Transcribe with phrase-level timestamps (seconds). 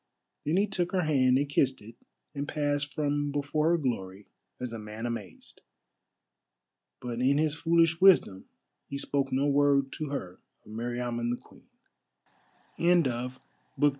[0.45, 1.93] Then he took her hand and kissed it
[2.33, 4.25] and passed from before her glory
[4.59, 5.61] as a man amazed.
[6.99, 8.45] But in his foolish wisdom
[8.87, 11.67] he spoke no word to her of Meriamun the Queen.
[12.79, 13.37] CHAPTER
[13.77, 13.89] VIII.